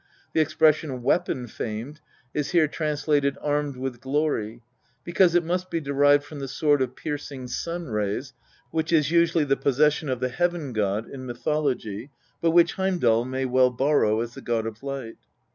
The 0.33 0.41
expression" 0.41 1.03
weapon 1.03 1.45
famed" 1.45 2.01
is 2.33 2.49
here 2.49 2.67
translated" 2.67 3.37
armed 3.43 3.77
with 3.77 4.01
glory," 4.01 4.63
because 5.03 5.35
it 5.35 5.45
must 5.45 5.69
be 5.69 5.79
derived 5.79 6.23
from 6.23 6.39
the 6.39 6.47
sword 6.47 6.81
of 6.81 6.95
piercing 6.95 7.47
sun 7.47 7.85
rays 7.85 8.33
which 8.71 8.91
is 8.91 9.11
usually 9.11 9.43
the 9.43 9.55
possession 9.57 10.09
of 10.09 10.19
the 10.19 10.29
Heaven 10.29 10.73
god 10.73 11.07
in 11.07 11.27
mythology, 11.27 12.09
but 12.41 12.49
which 12.49 12.77
Heimdal 12.77 13.25
may 13.25 13.45
well 13.45 13.69
borrow 13.69 14.21
as 14.21 14.33
the 14.33 14.41
god 14.41 14.65
of 14.65 14.81
light. 14.81 15.17